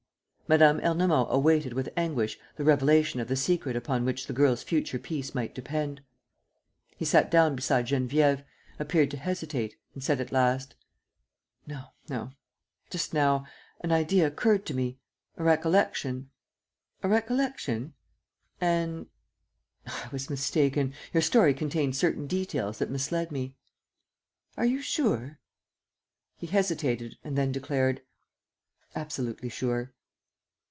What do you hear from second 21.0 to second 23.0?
Your story contained certain details that